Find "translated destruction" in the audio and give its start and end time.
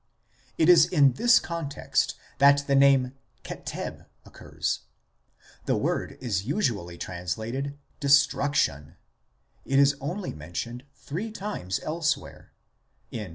6.97-8.95